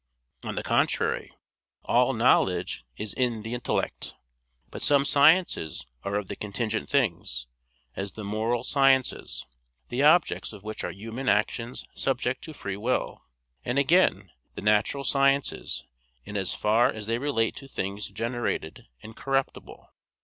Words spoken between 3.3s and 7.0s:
the intellect. But some sciences are of the contingent